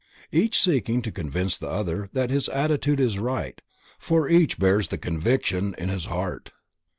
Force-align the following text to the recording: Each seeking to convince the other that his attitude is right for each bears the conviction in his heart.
Each 0.31 0.59
seeking 0.59 1.03
to 1.03 1.11
convince 1.11 1.55
the 1.59 1.67
other 1.69 2.09
that 2.13 2.31
his 2.31 2.49
attitude 2.49 2.99
is 2.99 3.19
right 3.19 3.61
for 3.99 4.27
each 4.27 4.57
bears 4.57 4.87
the 4.87 4.97
conviction 4.97 5.75
in 5.77 5.89
his 5.89 6.05
heart. 6.05 6.49